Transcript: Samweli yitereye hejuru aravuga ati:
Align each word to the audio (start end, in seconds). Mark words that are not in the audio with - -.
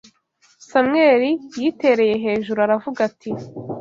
Samweli 0.69 1.31
yitereye 1.61 2.15
hejuru 2.25 2.59
aravuga 2.65 2.99
ati: 3.09 3.29